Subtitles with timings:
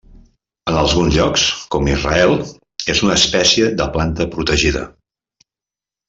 [0.71, 1.43] En alguns llocs,
[1.75, 2.33] com Israel,
[2.95, 4.83] és una espècie de planta protegida.